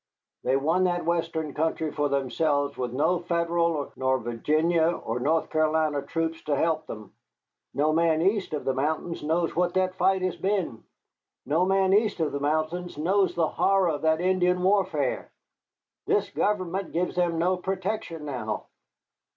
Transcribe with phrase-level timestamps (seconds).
[0.43, 6.01] They won that western country for themselves with no Federal nor Virginia or North Carolina
[6.01, 7.13] troops to help them.
[7.75, 10.83] No man east of the mountains knows what that fight has been.
[11.45, 15.31] No man east of the mountains knows the horror of that Indian warfare.
[16.07, 18.63] This government gives them no protection now.